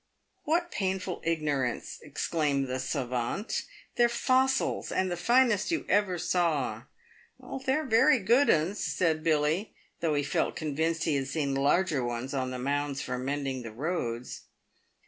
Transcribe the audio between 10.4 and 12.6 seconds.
convinced he had seen larger ones on the